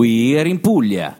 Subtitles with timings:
[0.00, 1.14] We are in Puglia.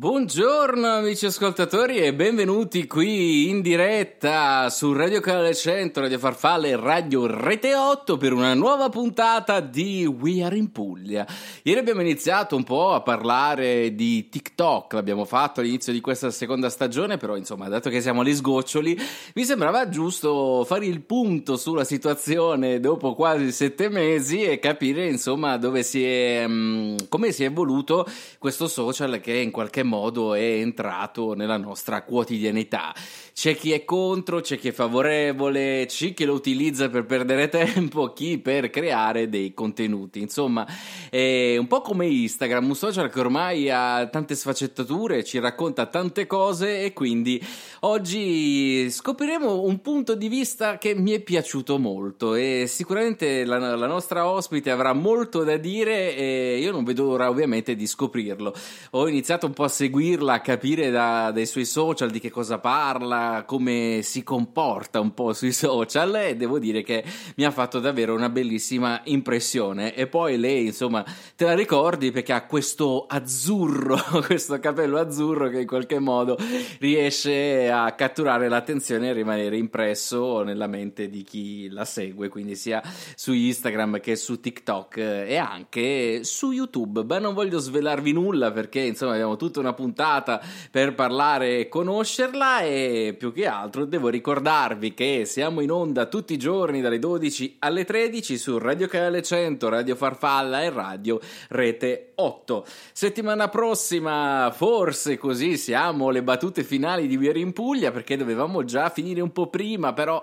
[0.00, 7.26] Buongiorno amici ascoltatori e benvenuti qui in diretta su Radio Canale 100, Radio Farfalle Radio
[7.26, 11.26] Rete 8 per una nuova puntata di We Are in Puglia.
[11.64, 16.70] Ieri abbiamo iniziato un po' a parlare di TikTok, l'abbiamo fatto all'inizio di questa seconda
[16.70, 18.98] stagione, però insomma dato che siamo agli sgoccioli
[19.34, 25.58] mi sembrava giusto fare il punto sulla situazione dopo quasi sette mesi e capire insomma
[25.58, 28.06] dove si è, mm, come si è evoluto
[28.38, 29.88] questo social che in qualche modo
[30.34, 32.94] è entrato nella nostra quotidianità.
[33.40, 38.12] C'è chi è contro, c'è chi è favorevole, c'è chi lo utilizza per perdere tempo,
[38.12, 40.20] chi per creare dei contenuti.
[40.20, 40.66] Insomma,
[41.08, 46.26] è un po' come Instagram, un social che ormai ha tante sfaccettature, ci racconta tante
[46.26, 47.42] cose e quindi
[47.80, 53.86] oggi scopriremo un punto di vista che mi è piaciuto molto e sicuramente la, la
[53.86, 58.52] nostra ospite avrà molto da dire e io non vedo l'ora ovviamente di scoprirlo.
[58.90, 62.58] Ho iniziato un po' a seguirla, a capire da, dai suoi social di che cosa
[62.58, 67.04] parla, come si comporta un po' sui social e devo dire che
[67.36, 69.94] mi ha fatto davvero una bellissima impressione.
[69.94, 71.04] E poi lei, insomma,
[71.36, 76.36] te la ricordi perché ha questo azzurro, questo capello azzurro che in qualche modo
[76.78, 82.82] riesce a catturare l'attenzione e rimanere impresso nella mente di chi la segue, quindi sia
[83.14, 87.04] su Instagram che su TikTok e anche su YouTube.
[87.04, 92.60] Ma non voglio svelarvi nulla perché insomma abbiamo tutta una puntata per parlare e conoscerla
[92.62, 97.56] e più che altro devo ricordarvi che siamo in onda tutti i giorni dalle 12
[97.60, 102.66] alle 13 su Radio Canale 100, Radio Farfalla e Radio Rete 8.
[102.92, 108.90] Settimana prossima forse così siamo le battute finali di Vieri in Puglia perché dovevamo già
[108.90, 110.22] finire un po' prima, però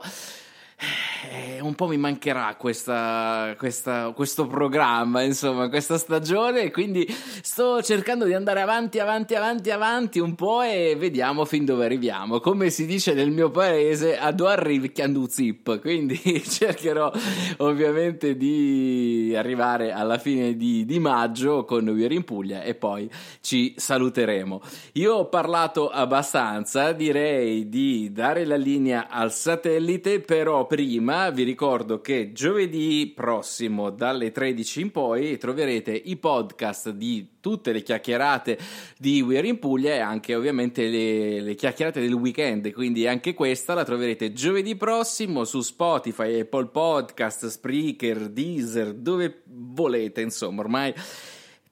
[1.32, 6.70] eh, un po' mi mancherà questa, questa, questo programma, insomma, questa stagione.
[6.72, 7.06] Quindi
[7.42, 12.40] sto cercando di andare avanti, avanti, avanti, avanti un po' e vediamo fin dove arriviamo.
[12.40, 14.92] Come si dice nel mio paese, a dove arrivi
[15.28, 15.80] zip.
[15.82, 17.12] Quindi cercherò
[17.58, 23.10] ovviamente di arrivare alla fine di, di maggio con We Are in Puglia e poi
[23.42, 24.62] ci saluteremo.
[24.94, 32.02] Io ho parlato abbastanza, direi di dare la linea al satellite, però prima vi ricordo
[32.02, 38.60] che giovedì prossimo dalle 13 in poi troverete i podcast di tutte le chiacchierate
[39.00, 43.34] di We Are in Puglia e anche ovviamente le, le, chiacchierate del weekend, quindi anche
[43.34, 50.94] questa la troverete giovedì prossimo su Spotify, Apple Podcast, Spreaker, Deezer, dove volete, insomma, ormai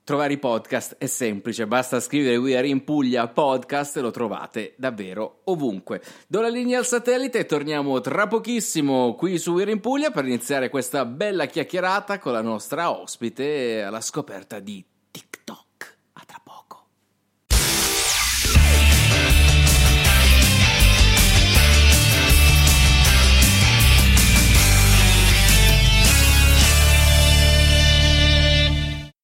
[0.05, 4.75] Trovare i podcast è semplice, basta scrivere We Are in Puglia podcast e lo trovate
[4.77, 5.99] davvero ovunque.
[6.27, 10.11] Do la linea al satellite e torniamo tra pochissimo qui su We Are in Puglia
[10.11, 15.64] per iniziare questa bella chiacchierata con la nostra ospite alla scoperta di TikTok.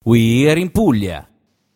[0.04, 1.31] We Are in Puglia.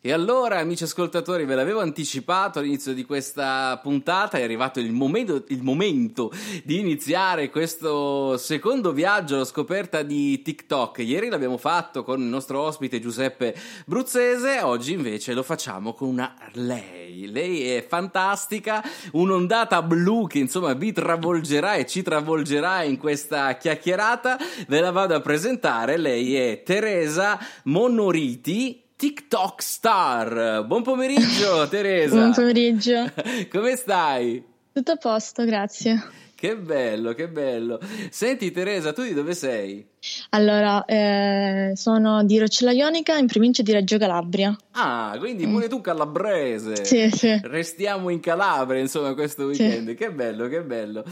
[0.06, 5.42] E allora, amici ascoltatori, ve l'avevo anticipato all'inizio di questa puntata, è arrivato il momento,
[5.48, 6.30] il momento,
[6.62, 10.98] di iniziare questo secondo viaggio alla scoperta di TikTok.
[10.98, 13.52] Ieri l'abbiamo fatto con il nostro ospite Giuseppe
[13.84, 17.26] Bruzzese, oggi invece lo facciamo con una lei.
[17.26, 24.38] Lei è fantastica, un'ondata blu che insomma vi travolgerà e ci travolgerà in questa chiacchierata.
[24.68, 30.64] Ve la vado a presentare, lei è Teresa Monoriti TikTok star.
[30.66, 32.14] Buon pomeriggio, Teresa.
[32.14, 33.12] Buon pomeriggio.
[33.50, 34.42] Come stai?
[34.72, 36.02] Tutto a posto, grazie.
[36.36, 37.80] Che bello, che bello.
[38.10, 39.82] Senti Teresa, tu di dove sei?
[40.30, 44.54] Allora, eh, sono di Roccella Ionica in provincia di Reggio Calabria.
[44.72, 46.84] Ah, quindi pure tu calabrese.
[46.84, 47.40] Sì, sì.
[47.42, 49.88] Restiamo in Calabria, insomma, questo weekend.
[49.88, 49.94] Sì.
[49.94, 51.04] Che bello, che bello.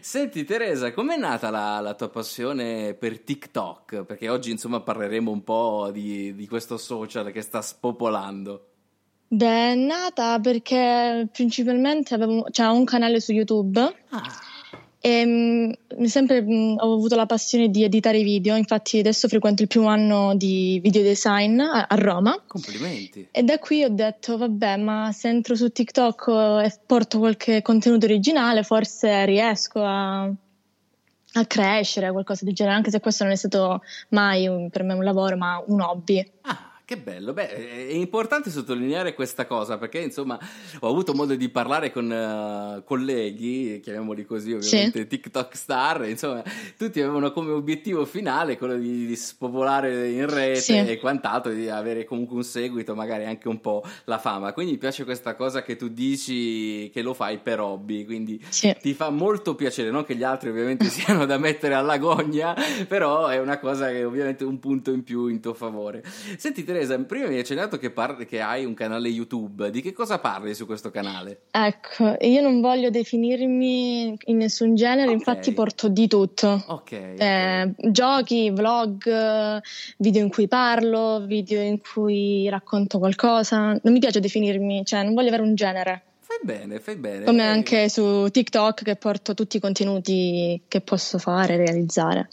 [0.00, 4.04] Senti Teresa, com'è nata la, la, tua passione per TikTok?
[4.04, 8.66] Perché oggi, insomma, parleremo un po' di, di questo social che sta spopolando.
[9.30, 13.78] Beh, è nata perché principalmente avevo, cioè, ho un canale su YouTube
[14.10, 14.22] Ah,
[15.00, 19.68] e mm, sempre mm, ho avuto la passione di editare video, infatti adesso frequento il
[19.68, 23.28] primo anno di video design a, a Roma complimenti.
[23.30, 26.28] e da qui ho detto vabbè ma se entro su TikTok
[26.64, 33.00] e porto qualche contenuto originale forse riesco a, a crescere, qualcosa del genere, anche se
[33.00, 36.28] questo non è stato mai un- per me un lavoro ma un hobby.
[36.42, 37.34] Ah, che bello.
[37.34, 37.48] Beh,
[37.88, 40.38] è importante sottolineare questa cosa perché, insomma,
[40.80, 46.42] ho avuto modo di parlare con eh, colleghi, chiamiamoli così, ovviamente, TikTok star, insomma,
[46.78, 50.78] tutti avevano come obiettivo finale quello di, di spopolare in rete Sì.
[50.78, 54.54] e quant'altro, di avere comunque un seguito, magari anche un po' la fama.
[54.54, 58.74] Quindi mi piace questa cosa che tu dici che lo fai per hobby, quindi Sì.
[58.80, 62.56] ti fa molto piacere, non che gli altri ovviamente siano da mettere alla gogna,
[62.88, 66.02] però è una cosa che ovviamente è un punto in più in tuo favore.
[66.38, 66.76] Senti Teresa,
[67.06, 70.54] prima mi hai accennato che, parli- che hai un canale YouTube, di che cosa parli
[70.54, 71.42] su questo canale?
[71.50, 75.14] Ecco, io non voglio definirmi in nessun genere, Ok.
[75.14, 76.62] infatti porto di tutto.
[76.66, 76.92] Ok.
[76.92, 79.60] Eh, giochi, vlog,
[79.98, 83.68] video in cui parlo, video in cui racconto qualcosa.
[83.68, 86.02] Non mi piace definirmi, cioè non voglio avere un genere.
[86.20, 87.24] Fai bene, fai bene.
[87.24, 92.28] Come Eh, anche su TikTok che porto tutti i contenuti che posso fare, realizzare.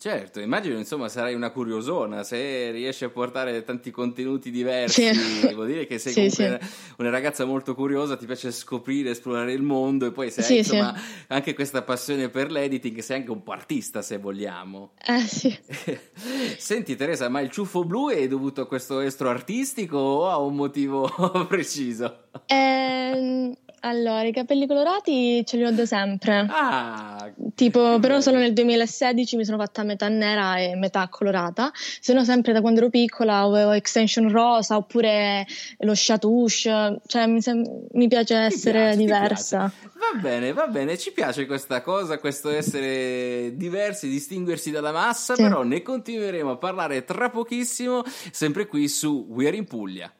[0.00, 5.50] Certo, immagino insomma sarai una curiosona, se riesci a portare tanti contenuti diversi, Sì.
[5.52, 6.92] vuol dire che sei Sì, comunque sì.
[6.98, 10.94] una- ragazza molto curiosa, ti piace scoprire, esplorare il mondo e poi se hai insomma
[11.26, 14.92] anche questa passione per l'editing, sei anche un po' artista se vogliamo.
[15.04, 15.58] Eh sì.
[16.58, 20.54] Senti Teresa, ma il ciuffo blu è dovuto a questo estro artistico o a un
[20.54, 21.10] motivo
[21.48, 22.26] preciso?
[22.46, 26.46] Ehm, allora, i capelli colorati ce li ho da sempre.
[26.48, 32.12] Ah, Tipo, però solo nel 2016 mi sono fatta metà nera e metà colorata, se
[32.12, 35.44] no sempre da quando ero piccola avevo extension rosa oppure
[35.78, 39.58] lo chatouche, cioè mi, sem- mi piace essere piace, diversa.
[39.94, 45.42] Va bene, va bene, ci piace questa cosa, questo essere diversi, distinguersi dalla massa, Sì.
[45.42, 50.12] però ne continueremo a parlare tra pochissimo, sempre qui su We Are in Puglia.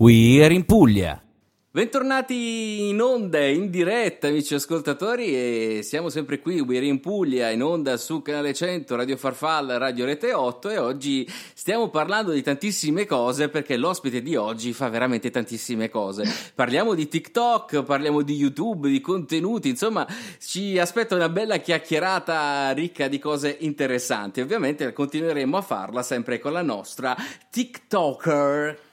[0.00, 1.22] We Are in Puglia.
[1.70, 7.50] Bentornati in onda, in diretta amici ascoltatori e siamo sempre qui, We Are in Puglia,
[7.50, 12.40] in onda su Canale 100, Radio Farfalla, Radio Rete 8 e oggi stiamo parlando di
[12.40, 16.24] tantissime cose perché l'ospite di oggi fa veramente tantissime cose.
[16.54, 20.06] Parliamo di TikTok, parliamo di YouTube, di contenuti, insomma
[20.38, 24.40] ci aspetta una bella chiacchierata ricca di cose interessanti.
[24.40, 27.14] Ovviamente continueremo a farla sempre con la nostra
[27.50, 28.88] TikToker.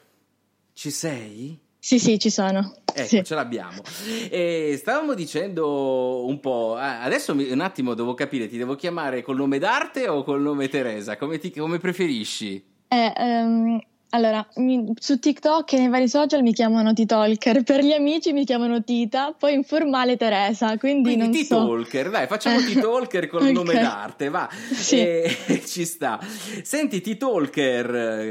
[0.78, 1.58] Ci sei?
[1.80, 2.72] Sì, sì, ci sono.
[2.94, 3.24] Ecco, Sì.
[3.24, 3.82] ce l'abbiamo.
[4.30, 6.76] E stavamo dicendo un po'.
[6.76, 10.40] ah, adesso mi- un attimo devo capire, ti devo chiamare col nome d'arte o col
[10.40, 11.18] nome Teresa?
[11.18, 12.64] Come, ti- come preferisci?
[12.90, 13.80] Eh, ehm,
[14.10, 18.46] allora, mi- su TikTok e nei vari social mi chiamano T-Talker, per gli amici mi
[18.46, 21.56] chiamano Tita, poi informale Teresa, quindi, Quindi non so.
[21.66, 23.52] T-Talker, dai, facciamo T-Talker col ok.
[23.52, 24.50] nome d'arte, va.
[24.52, 24.98] Sì.
[25.00, 26.20] Eh, ci sta.
[26.64, 27.86] Senti, T-Talker,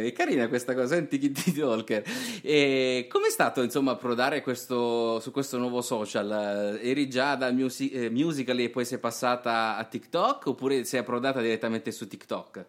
[0.07, 2.03] è carina questa cosa, senti T-Talker.
[2.43, 6.79] Eh, com'è stato, insomma, approdare questo, su questo nuovo social?
[6.83, 11.41] Eri già dal musi- eh, Musical.ly e poi sei passata a TikTok oppure sei approdata
[11.41, 12.65] direttamente su TikTok?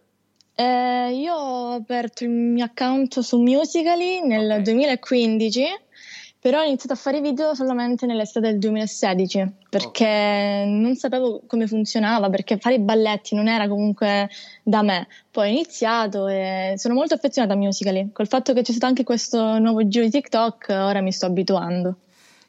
[0.60, 4.62] Eh, io ho aperto il mio account su Musical.ly nel Ok.
[4.62, 5.66] 2015,
[6.40, 12.32] però ho iniziato a fare video solamente nell'estate del 2016 perché non sapevo come funzionava,
[12.32, 14.30] perché fare i balletti non era comunque
[14.64, 15.08] da me.
[15.30, 18.10] Poi ho iniziato e sono molto affezionata a Musical.ly.
[18.12, 21.98] Col fatto che c'è stato anche questo nuovo giro di TikTok, ora mi sto abituando.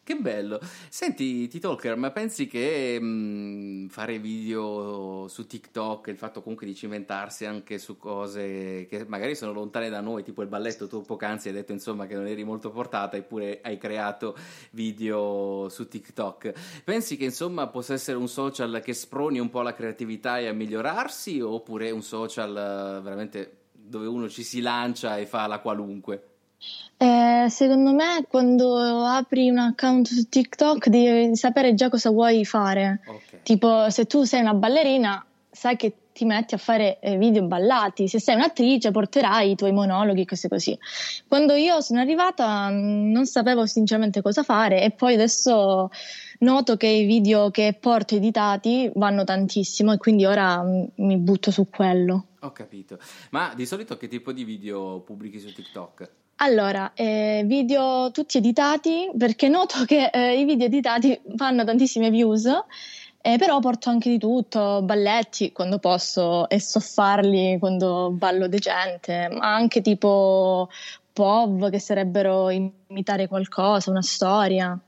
[0.08, 0.58] Che bello.
[0.88, 7.44] Senti, T-Talker, ma pensi che mh, fare video su TikTok, il fatto comunque di cimentarsi
[7.44, 11.54] anche su cose che magari sono lontane da noi, tipo il balletto, tu poc'anzi hai
[11.54, 14.34] detto insomma che non eri molto portata eppure hai creato
[14.70, 16.80] video su TikTok.
[16.84, 20.54] Pensi che insomma possa essere un social che sproni un po' la creatività e a
[20.54, 22.54] migliorarsi oppure un social
[23.02, 26.37] veramente dove uno ci si lancia e fa la qualunque?
[26.96, 33.00] Eh, secondo me, quando apri un account su TikTok, devi sapere già cosa vuoi fare.
[33.06, 33.42] Ok.
[33.42, 38.08] Tipo, se tu sei una ballerina, sai che ti metti a fare eh, video ballati.
[38.08, 40.76] Se sei un'attrice, porterai i tuoi monologhi, cose così.
[41.28, 45.90] Quando io sono arrivata, mh, non sapevo sinceramente cosa fare, e poi adesso
[46.40, 51.52] noto che i video che porto editati vanno tantissimo, e quindi ora mh, mi butto
[51.52, 52.24] su quello.
[52.40, 52.98] Ho capito.
[53.30, 56.10] Ma di solito che tipo di video pubblichi su TikTok?
[56.40, 62.46] Allora, eh, video tutti editati perché noto che eh, i video editati fanno tantissime views,
[63.20, 69.28] eh, però porto anche di tutto, balletti quando posso e so farli quando ballo decente,
[69.32, 70.68] ma anche tipo
[71.12, 74.78] POV che sarebbero imitare qualcosa, una storia.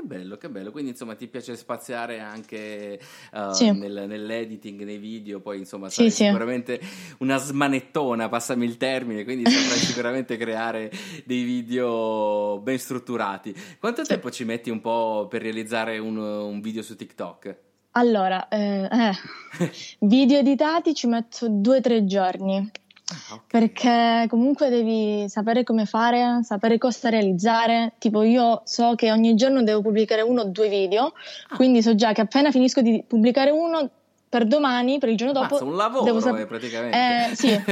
[0.00, 0.70] Che bello, che bello.
[0.70, 2.98] Quindi insomma ti piace spaziare anche
[3.32, 3.70] uh, Sì.
[3.70, 6.24] nel- nell'editing, nei video, poi insomma Sì, sì.
[6.24, 6.80] sicuramente
[7.18, 10.90] una smanettona, passami il termine, quindi saprai sicuramente creare
[11.26, 13.54] dei video ben strutturati.
[13.78, 17.56] Quanto tempo ci metti un po' per realizzare un, un video su TikTok?
[17.92, 19.12] Allora, eh, eh,
[20.00, 22.70] video editati ci metto due o tre giorni.
[23.10, 23.40] Ah.
[23.46, 27.94] Perché comunque devi sapere come fare, sapere cosa realizzare.
[27.98, 31.12] Tipo, io so che ogni giorno devo pubblicare uno o due video,
[31.48, 31.56] Ah.
[31.56, 33.88] quindi so già che appena finisco di pubblicare uno
[34.28, 35.54] per domani, per il giorno dopo.
[35.54, 36.96] Mazza, un lavoro devo sap- eh, praticamente.
[37.30, 37.60] Eh, sì.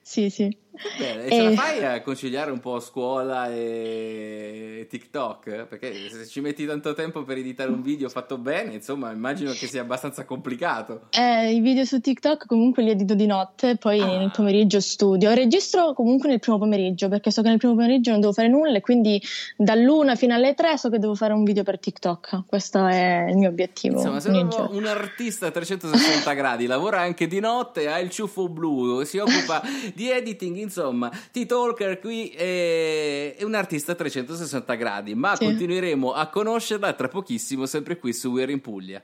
[0.00, 0.56] sì, sì.
[0.98, 1.54] Bene, e ce la Eh.
[1.54, 5.66] fai a conciliare un po' scuola e TikTok?
[5.66, 9.66] Perché se ci metti tanto tempo per editare un video fatto bene, insomma, immagino che
[9.66, 11.02] sia abbastanza complicato.
[11.10, 14.18] Eh, I video su TikTok comunque li edito di notte, poi Ah.
[14.18, 15.32] nel pomeriggio studio.
[15.32, 18.76] Registro comunque nel primo pomeriggio, perché so che nel primo pomeriggio non devo fare nulla
[18.76, 19.20] e quindi
[19.56, 22.44] dall'una fino alle tre so che devo fare un video per TikTok.
[22.46, 23.96] Questo è il mio obiettivo.
[23.96, 29.02] Insomma, sei un artista a 360 gradi, lavora anche di notte, ha il ciuffo blu,
[29.04, 29.62] si occupa
[29.94, 35.44] di editing, insomma, T-Talker qui è, è un artista a 360 gradi, ma Sì.
[35.44, 39.02] continueremo a conoscerla tra pochissimo, sempre qui su We're in Puglia.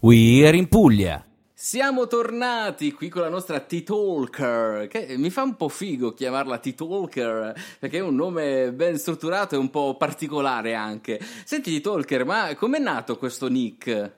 [0.00, 1.27] We're in Puglia.
[1.68, 7.52] Siamo tornati qui con la nostra T-Talker, che mi fa un po' figo chiamarla T-Talker,
[7.78, 11.20] perché è un nome ben strutturato e un po' particolare anche.
[11.44, 14.12] Senti T-Talker, ma com'è nato questo nick?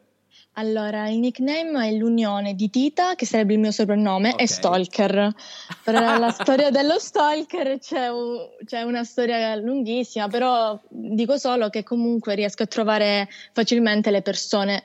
[0.54, 4.40] Allora, il nickname è l'unione di Tita, che sarebbe il mio soprannome, Ok.
[4.42, 5.34] e Stalker.
[5.82, 11.82] Per la storia dello Stalker c'è, un- c'è una storia lunghissima, però dico solo che
[11.82, 14.84] comunque riesco a trovare facilmente le persone.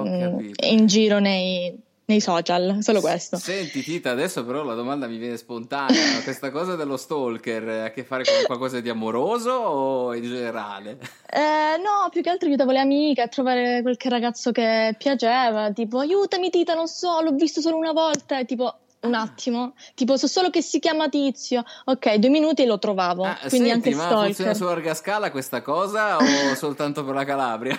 [0.00, 3.36] In giro nei, nei social, solo questo.
[3.36, 7.90] Senti Tita, adesso però la domanda mi viene spontanea, questa cosa dello stalker ha a
[7.90, 10.98] che fare con qualcosa di amoroso o in generale?
[11.30, 15.98] Eh, no, più che altro aiutavo le amiche a trovare qualche ragazzo che piaceva, tipo
[15.98, 20.28] aiutami Tita, non so, l'ho visto solo una volta, e tipo un attimo, tipo so
[20.28, 23.94] solo che si chiama Tizio, ok, due minuti e lo trovavo, Ah, quindi senti, anche
[23.96, 24.56] ma funziona stalker.
[24.56, 27.78] su larga scala questa cosa o soltanto per la Calabria?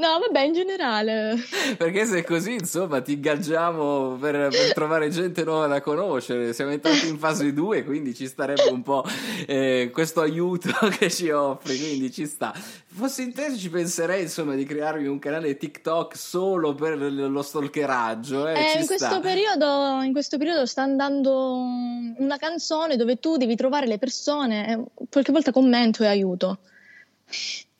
[0.00, 1.36] No, vabbè, in generale.
[1.76, 6.54] Perché se è così, insomma, ti ingaggiamo per, per trovare gente nuova da conoscere.
[6.54, 9.04] Siamo entrati in fase 2, quindi ci starebbe un po'
[9.46, 12.54] eh, questo aiuto che ci offri, quindi ci sta.
[12.92, 18.48] Fossi in te ci penserei, insomma, di crearmi un canale TikTok solo per lo stalkeraggio.
[18.48, 21.56] Eh, Eh, in, questo periodo, in questo periodo sta andando
[22.16, 26.58] una canzone dove tu devi trovare le persone, e qualche volta commento e aiuto.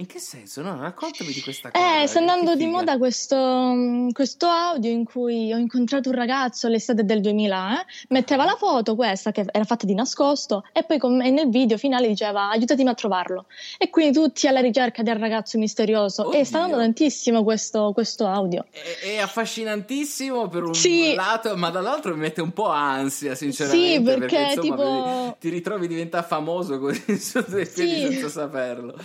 [0.01, 0.63] In che senso?
[0.63, 2.01] No, raccontami di questa cosa.
[2.03, 7.05] Eh, sta andando di moda questo, questo audio in cui ho incontrato un ragazzo l'estate
[7.05, 11.21] del 2000, eh, metteva la foto questa che era fatta di nascosto e poi com-
[11.21, 13.45] e nel video finale diceva aiutatemi a trovarlo.
[13.77, 16.33] E quindi tutti alla ricerca del ragazzo misterioso.
[16.33, 16.73] E sta Oddio.
[16.77, 18.65] andando tantissimo questo, questo audio.
[18.71, 21.13] È, è affascinantissimo per un Sì.
[21.15, 23.97] lato, ma dall'altro mi mette un po' ansia, sinceramente.
[23.97, 27.67] Sì, perché, insomma, tipo- ti ritrovi diventa famoso così Sì.
[27.67, 28.95] senza saperlo.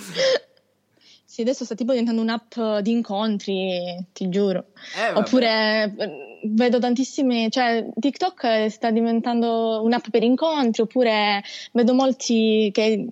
[1.35, 4.67] Sì, adesso sta tipo diventando un'app di incontri, ti giuro.
[4.97, 5.17] Eh.
[5.17, 13.05] Oppure eh, vedo tantissime, cioè TikTok sta diventando un'app per incontri, oppure vedo molti che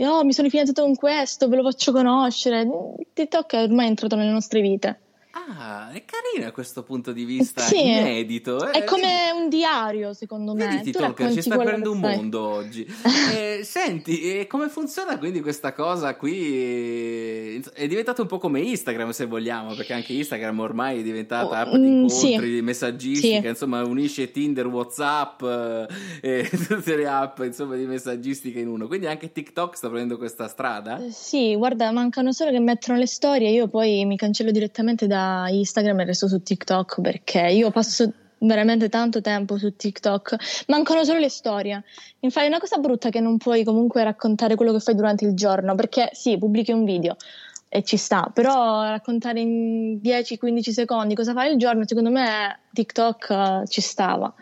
[0.00, 2.68] oh, mi sono fidanzato con questo, ve lo faccio conoscere.
[3.12, 4.98] TikTok è ormai entrato nelle nostre vite.
[5.32, 7.80] Ah, è carino a questo punto di vista, Sì.
[7.86, 8.66] inedito.
[8.68, 8.80] eh.
[8.80, 10.66] È come un diario, secondo me.
[10.66, 12.84] Vedi, racconti ci sta aprendo un mondo oggi.
[13.30, 17.60] Eh, senti, e come funziona quindi questa cosa qui?
[17.72, 21.72] È diventato un po' come Instagram, se vogliamo, perché anche Instagram ormai è diventata app
[21.74, 22.54] di Mm, incontri, sì.
[22.54, 23.46] di messaggistica, Sì.
[23.46, 25.86] insomma, unisce Tinder, WhatsApp eh,
[26.20, 28.86] e tutte le app, insomma, di messaggistica in uno.
[28.88, 30.98] Quindi anche TikTok sta prendendo questa strada?
[31.04, 35.06] Eh, Sì, guarda, mancano solo che mettono le storie, io poi mi cancello direttamente
[35.48, 41.18] Instagram e resto su TikTok perché io passo veramente tanto tempo su TikTok, mancano solo
[41.18, 41.84] le storie.
[42.20, 45.34] Infatti è una cosa brutta che non puoi comunque raccontare quello che fai durante il
[45.34, 47.16] giorno, perché sì, pubblichi un video
[47.72, 53.30] e ci sta, però raccontare in 10-15 secondi cosa fai il giorno, secondo me TikTok
[53.30, 54.32] eh, ci stava.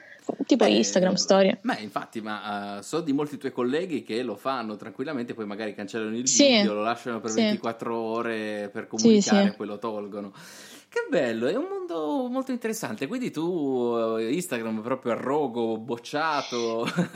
[0.47, 1.59] Tipo eh, Instagram storie.
[1.63, 5.75] Beh, infatti, ma uh, so di molti tuoi colleghi che lo fanno tranquillamente, poi magari
[5.75, 7.43] cancellano il sì, video, lo lasciano per sì.
[7.43, 10.33] 24 ore per comunicare sì, e poi lo tolgono.
[10.91, 13.07] Che bello, è un mondo molto interessante.
[13.07, 16.89] Quindi tu eh, Instagram proprio a rogo, bocciato,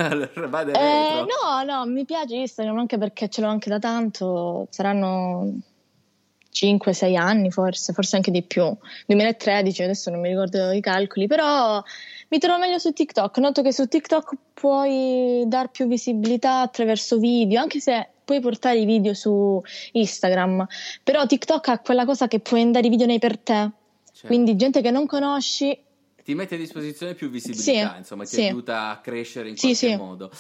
[0.49, 4.67] vai eh, No, no, mi piace Instagram anche perché ce l'ho anche da tanto.
[4.69, 5.55] Saranno
[6.53, 8.77] 5-6 anni forse, forse anche di più.
[9.07, 11.83] 2013, adesso non mi ricordo i calcoli, però
[12.33, 13.37] mi trovo meglio su TikTok.
[13.39, 18.87] Noto che su TikTok puoi dar più visibilità attraverso video, anche se puoi portare i
[18.87, 19.61] video su
[19.93, 20.67] Instagram,
[21.03, 23.71] però TikTok ha quella cosa che puoi andare i video nei per te.
[24.13, 24.27] Certo.
[24.27, 25.79] Quindi gente che non conosci
[26.25, 28.45] ti mette a disposizione più visibilità, sì, insomma, ti sì.
[28.45, 30.31] aiuta a crescere in qualche sì, modo.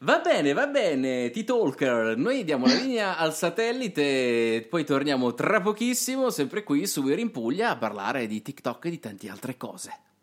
[0.00, 6.28] Va bene, va bene, T-Talker, noi diamo la linea al satellite, poi torniamo tra pochissimo,
[6.28, 10.13] sempre qui su We're in Puglia, a parlare di TikTok e di tante altre cose.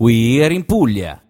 [0.00, 1.20] We're in Puglia.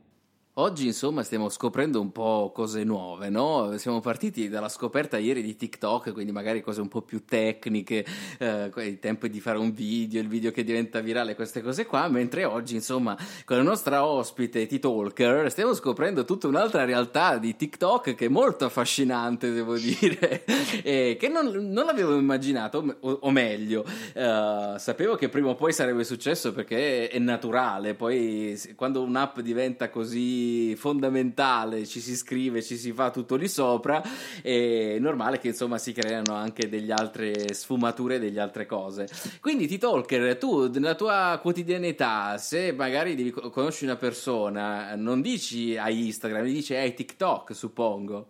[0.60, 3.78] Oggi insomma stiamo scoprendo un po' cose nuove, no?
[3.78, 8.04] Siamo partiti dalla scoperta ieri di TikTok, quindi magari cose un po' più tecniche,
[8.38, 12.08] eh, il tempo di fare un video, il video che diventa virale, queste cose qua,
[12.08, 18.14] mentre oggi insomma con la nostra ospite T-Talker stiamo scoprendo tutta un'altra realtà di TikTok
[18.14, 20.44] che è molto affascinante, devo dire,
[20.84, 25.72] e che non, non l'avevo immaginato, o, o meglio, eh, sapevo che prima o poi
[25.72, 32.76] sarebbe successo perché è naturale, poi quando un'app diventa così fondamentale, ci si scrive, ci
[32.76, 34.02] si fa tutto lì sopra,
[34.42, 39.08] è normale che insomma si creano anche delle altre sfumature, delle altre cose.
[39.40, 45.90] Quindi T-Talker, tu nella tua quotidianità, se magari devi conosci una persona, non dici a
[45.90, 48.28] Instagram, dici ai TikTok, suppongo.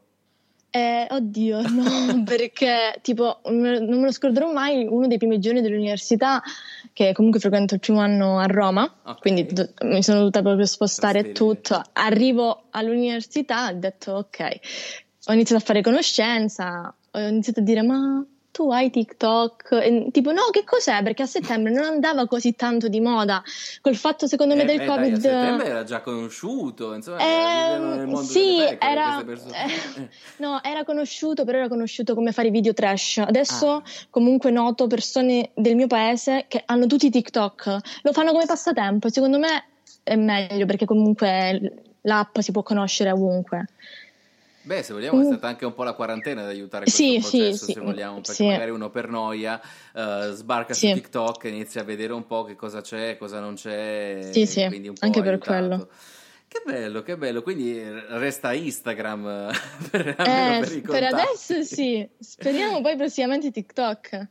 [0.70, 6.40] Eh, oddio, no, perché tipo non me lo scorderò mai uno dei primi giorni dell'università,
[6.92, 9.16] che comunque frequento il primo anno a Roma, okay.
[9.20, 11.82] quindi do- mi sono dovuta proprio spostare tutto.
[11.94, 14.58] Arrivo all'università, ho detto ok,
[15.26, 19.72] ho iniziato a fare conoscenza, ho iniziato a dire ma tu hai TikTok?
[19.72, 21.02] E, tipo, no, che cos'è?
[21.02, 23.42] Perché a settembre non andava così tanto di moda.
[23.80, 25.16] Col fatto, secondo me, eh, del beh, Covid.
[25.18, 30.08] Dai, a settembre era già conosciuto, insomma, eh, nel mondo sì, era, eh,
[30.38, 33.18] no, era conosciuto, però era conosciuto come fare video trash.
[33.18, 33.82] Adesso, ah.
[34.10, 39.08] comunque, noto persone del mio paese che hanno tutti TikTok, lo fanno come passatempo.
[39.08, 39.64] Secondo me
[40.02, 43.66] è meglio perché comunque l'app si può conoscere ovunque.
[44.62, 47.64] Beh, se vogliamo, è stata anche un po' la quarantena ad aiutare questo sì, processo,
[47.64, 48.46] sì, se vogliamo, perché sì.
[48.46, 49.60] magari uno per noia
[49.94, 53.54] uh, sbarca su TikTok e inizia a vedere un po' che cosa c'è, cosa non
[53.54, 54.28] c'è.
[54.32, 55.88] Sì, sì, anche per quello.
[56.46, 57.42] Che bello, che bello.
[57.42, 59.52] Quindi resta Instagram
[59.90, 62.06] per, eh, per, per adesso sì.
[62.18, 64.28] Speriamo poi prossimamente TikTok.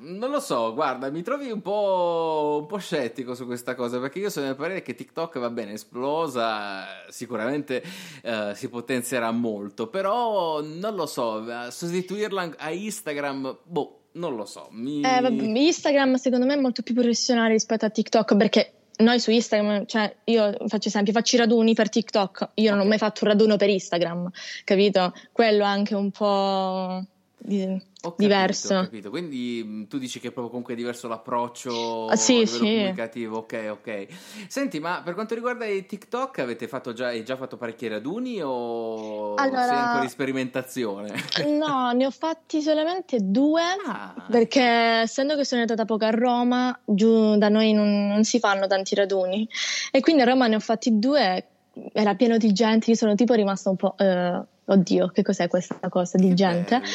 [0.00, 4.20] Non lo so, guarda, mi trovi un po', un po', scettico su questa cosa perché
[4.20, 7.82] io sono del parere che TikTok va bene, esplosa, sicuramente
[8.22, 14.68] uh, si potenzierà molto, però non lo so, sostituirla a Instagram, boh, non lo so.
[14.70, 15.02] Mi...
[15.02, 19.86] Eh, Instagram secondo me è molto più professionale rispetto a TikTok perché noi su Instagram,
[19.86, 23.30] cioè io faccio esempio, faccio i raduni per TikTok, io non ho mai fatto un
[23.30, 24.30] raduno per Instagram,
[24.64, 25.12] capito?
[25.32, 27.04] Quello anche un po'
[27.38, 28.88] di, capito, diverso.
[29.08, 32.58] Quindi mm, tu dici che è proprio comunque diverso l'approccio ah, sì, sì.
[32.58, 33.38] comunicativo.
[33.38, 34.06] Ok, ok.
[34.48, 38.42] Senti, ma per quanto riguarda i TikTok, avete fatto già, hai già fatto parecchi raduni
[38.42, 41.14] o allora, sei ancora in sperimentazione?
[41.58, 44.14] No, ne ho fatti solamente due ah.
[44.30, 48.66] perché essendo che sono andata poco a Roma, giù da noi non, non si fanno
[48.66, 49.48] tanti raduni
[49.90, 51.44] e quindi a Roma ne ho fatti due
[51.92, 53.94] era pieno di gente, io sono tipo rimasta un po'...
[53.98, 56.78] Uh, oddio, che cos'è questa cosa di che gente?
[56.78, 56.92] Bello.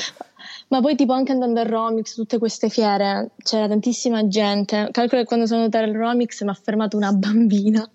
[0.73, 4.89] Ma poi tipo anche andando al Romix, tutte queste fiere, c'era tantissima gente.
[4.89, 7.87] Calcolo che quando sono andata al Romix mi ha fermato una bambina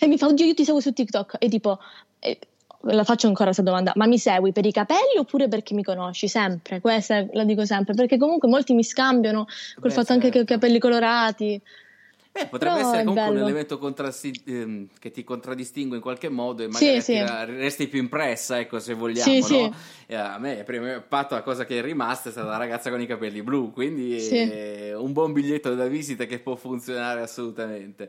[0.00, 1.36] e mi fa, oddio io ti seguo su TikTok.
[1.38, 1.78] E tipo,
[2.20, 2.38] eh,
[2.84, 6.26] la faccio ancora questa domanda, ma mi segui per i capelli oppure perché mi conosci?
[6.26, 10.12] Sempre, questa la dico sempre, perché comunque molti mi scambiano col Beh, fatto certo.
[10.14, 10.54] anche che ho certo.
[10.54, 11.60] capelli colorati.
[12.32, 13.40] Beh, potrebbe Però essere comunque bello.
[13.40, 17.22] un elemento contrasti- ehm, che ti contraddistingue in qualche modo e magari sì, sì.
[17.22, 19.74] resti più impressa, ecco, se vogliamo, sì, no?
[20.06, 22.88] eh, a me, il primo impatto, la cosa che è rimasta è stata la ragazza
[22.88, 28.08] con i capelli blu, quindi è un buon biglietto da visita che può funzionare assolutamente.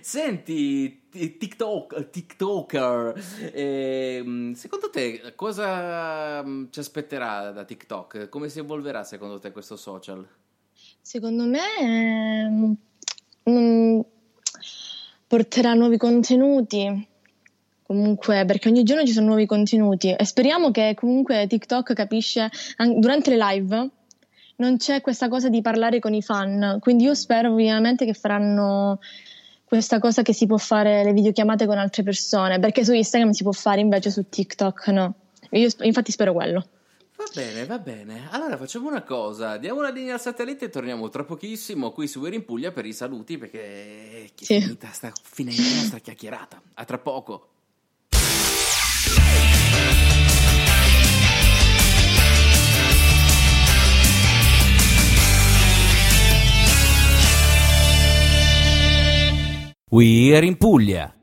[0.00, 3.14] Senti, TikTok, TikToker,
[3.52, 8.28] eh, secondo te cosa mm, ci aspetterà da TikTok?
[8.28, 10.26] Come si evolverà secondo te questo social?
[11.00, 11.60] Secondo me...
[11.80, 12.76] Ehm,
[15.26, 17.08] porterà nuovi contenuti,
[17.82, 22.50] comunque perché ogni giorno ci sono nuovi contenuti e speriamo che comunque TikTok capisce
[22.96, 23.90] durante le live
[24.56, 29.00] non c'è questa cosa di parlare con i fan, quindi io spero ovviamente che faranno
[29.64, 33.42] questa cosa che si può fare le videochiamate con altre persone, perché su Instagram si
[33.42, 35.14] può fare invece su TikTok no.
[35.52, 36.64] Io infatti spero quello.
[37.22, 38.28] Va bene, va bene.
[38.30, 42.18] Allora facciamo una cosa, diamo una linea al satellite e torniamo tra pochissimo qui su
[42.18, 44.60] We're in Puglia per i saluti perché sì.
[44.60, 46.60] finita, sta finendo la nostra chiacchierata.
[46.74, 47.48] A tra poco.
[59.90, 61.21] We're in Puglia.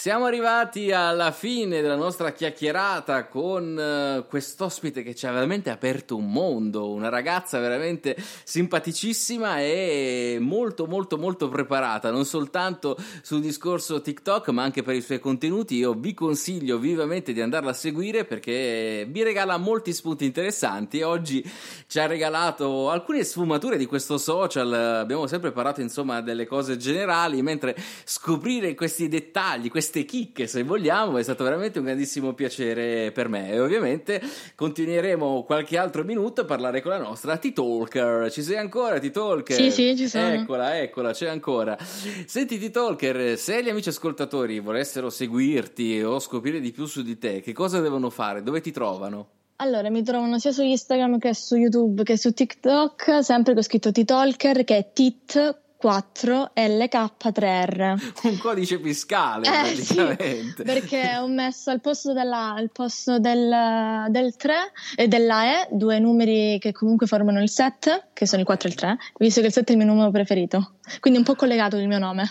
[0.00, 6.16] Siamo arrivati alla fine della nostra chiacchierata con uh, quest'ospite che ci ha veramente aperto
[6.16, 14.00] un mondo, una ragazza veramente simpaticissima e molto molto molto preparata, non soltanto sul discorso
[14.00, 15.76] TikTok ma anche per i suoi contenuti.
[15.76, 21.02] Io vi consiglio vivamente di andarla a seguire perché vi regala molti spunti interessanti.
[21.02, 21.44] Oggi
[21.86, 27.42] ci ha regalato alcune sfumature di questo social, abbiamo sempre parlato insomma delle cose generali,
[27.42, 33.10] mentre scoprire questi dettagli, questi queste chicche, se vogliamo, è stato veramente un grandissimo piacere
[33.10, 33.50] per me.
[33.50, 34.22] E ovviamente
[34.54, 38.30] continueremo qualche altro minuto a parlare con la nostra T-Talker.
[38.30, 39.56] Ci sei ancora, T-Talker?
[39.56, 40.28] Sì, sì, ci sono.
[40.28, 41.76] Eccola, eccola, c'è ancora.
[41.80, 47.40] Senti, T-Talker, se gli amici ascoltatori volessero seguirti o scoprire di più su di te,
[47.40, 48.44] che cosa devono fare?
[48.44, 49.28] Dove ti trovano?
[49.56, 53.90] Allora, mi trovano sia su Instagram che su YouTube che su TikTok, sempre con scritto
[53.90, 58.28] T-Talker, che è tit 4LK3R.
[58.28, 60.54] Un codice fiscale eh, praticamente.
[60.56, 64.54] Sì, perché ho messo al posto, della, al posto del, del 3
[64.96, 68.70] e della E due numeri che comunque formano il 7, che sono il 4 e
[68.70, 70.74] il 3, visto che il 7 è il mio numero preferito.
[71.00, 72.30] Quindi un po' collegato il mio nome.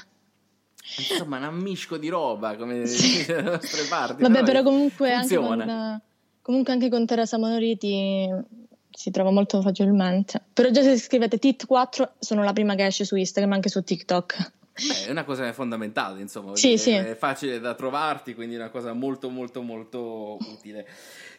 [0.98, 3.26] Insomma, un ammisco di roba come sì.
[3.26, 4.22] dalle nostre parti.
[4.22, 4.46] Vabbè, no?
[4.46, 6.02] però comunque anche, con,
[6.42, 8.28] comunque anche con Teresa Monoriti
[9.00, 10.42] si trova molto facilmente.
[10.52, 14.52] Però già se scrivete TIT4 sono la prima che esce su Instagram, anche su TikTok.
[14.74, 16.92] Beh, è una cosa fondamentale, insomma, sì, sì.
[16.92, 20.86] è facile da trovarti, quindi è una cosa molto molto molto utile.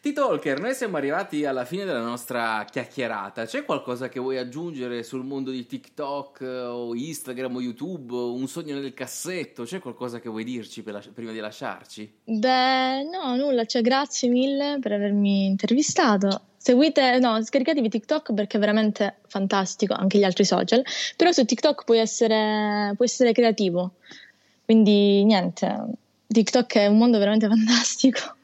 [0.03, 3.45] T-Talker, noi siamo arrivati alla fine della nostra chiacchierata.
[3.45, 8.15] C'è qualcosa che vuoi aggiungere sul mondo di TikTok o Instagram o YouTube?
[8.15, 9.65] Un sogno nel cassetto?
[9.65, 12.11] C'è qualcosa che vuoi dirci prima di lasciarci?
[12.25, 13.67] Beh, no, nulla.
[13.67, 16.45] Cioè, grazie mille per avermi intervistato.
[16.57, 20.83] Seguite, no, scaricatevi TikTok perché è veramente fantastico, anche gli altri social,
[21.17, 23.93] però su TikTok puoi essere, puoi essere creativo,
[24.67, 25.85] quindi niente,
[26.27, 28.37] TikTok è un mondo veramente fantastico.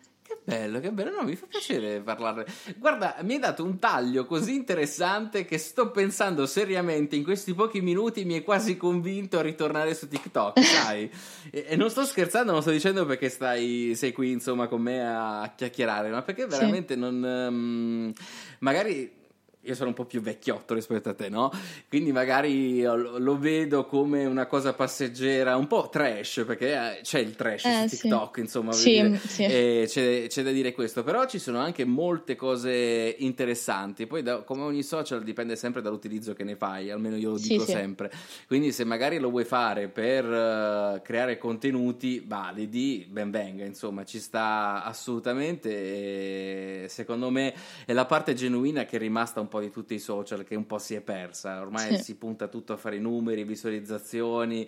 [0.47, 2.45] Bello, che bello, no, mi fa piacere parlarne.
[2.77, 7.81] Guarda, mi hai dato un taglio così interessante che sto pensando seriamente in questi pochi
[7.81, 11.11] minuti mi è quasi convinto a ritornare su TikTok, sai?
[11.51, 15.05] e, e, non sto scherzando, non sto dicendo perché stai, sei qui insomma con me
[15.05, 17.01] a chiacchierare, ma perché veramente sì.
[17.01, 17.23] non...
[17.25, 18.13] Um,
[18.61, 19.25] magari
[19.67, 21.51] io sono un po' più vecchiotto rispetto a te, no?
[21.89, 27.35] Quindi magari lo vedo come una cosa passeggera, un po' trash, perché eh, c'è il
[27.35, 28.41] trash eh, su TikTok, sì.
[28.41, 29.45] insomma, sì, sì.
[29.45, 34.63] C'è, c'è, da dire questo, però ci sono anche molte cose interessanti, poi da, come
[34.63, 38.11] ogni social dipende sempre dall'utilizzo che ne fai, almeno io lo dico sempre,
[38.47, 44.21] quindi se magari lo vuoi fare per uh, creare contenuti validi, ben venga, insomma, ci
[44.21, 49.61] sta assolutamente e secondo me è la parte genuina che è rimasta un po' po'
[49.61, 52.03] di tutti i social che un po' si è persa, ormai sì.
[52.03, 54.66] si punta tutto a fare numeri, visualizzazioni,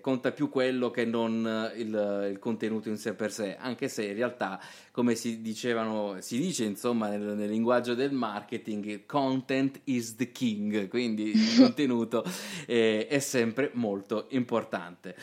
[0.00, 4.14] conta più quello che non il, il, contenuto in sé per sé, anche se in
[4.14, 4.60] realtà,
[4.90, 10.88] come si dicevano, si dice insomma nel, nel linguaggio del marketing, content is the king,
[10.88, 12.24] quindi il contenuto
[12.66, 15.14] è, è sempre molto importante.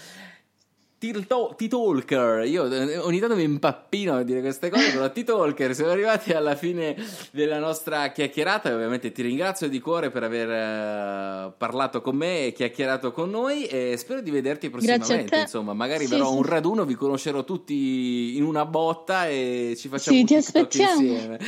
[1.12, 6.32] T-Talker, io eh, ogni tanto mi impappino a dire queste cose, però T-Talker, siamo arrivati
[6.32, 6.96] alla fine
[7.32, 12.46] della nostra chiacchierata e ovviamente ti ringrazio di cuore per aver uh, parlato con me
[12.46, 16.44] e chiacchierato con noi e spero di vederti prossimamente, insomma, magari sì, verrò a un
[16.44, 21.02] raduno, vi conoscerò tutti in una botta e ci facciamo sì, un ti aspettiamo.
[21.02, 21.40] insieme.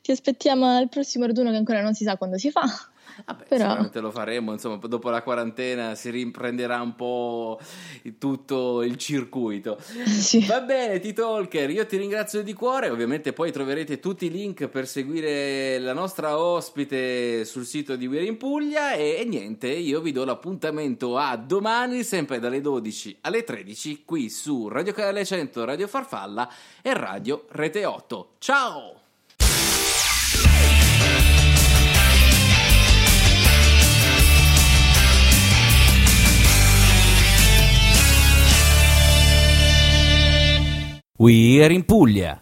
[0.00, 2.62] Ti aspettiamo al prossimo raduno che ancora non si sa quando si fa.
[3.24, 3.62] Vabbè, Però...
[3.62, 7.58] sicuramente lo faremo, insomma, dopo la quarantena si riprenderà un po'
[8.18, 9.78] tutto il circuito.
[10.20, 10.44] Sì.
[10.44, 14.86] Va bene, T-Talker, io ti ringrazio di cuore, ovviamente poi troverete tutti i link per
[14.86, 20.12] seguire la nostra ospite sul sito di We're in Puglia e, e niente, io vi
[20.12, 25.86] do l'appuntamento a domani, sempre dalle 12 alle 13, qui su Radio Canale 100, Radio
[25.86, 26.50] Farfalla
[26.82, 28.34] e Radio Rete 8.
[28.38, 28.99] Ciao!
[41.20, 42.40] We're in Puglia.